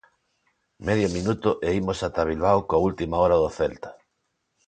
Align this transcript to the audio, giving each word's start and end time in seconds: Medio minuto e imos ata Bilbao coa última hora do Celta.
Medio 0.87 1.07
minuto 1.17 1.49
e 1.67 1.69
imos 1.81 1.99
ata 2.07 2.27
Bilbao 2.29 2.59
coa 2.67 2.83
última 2.89 3.15
hora 3.21 3.39
do 3.41 3.49
Celta. 3.57 3.89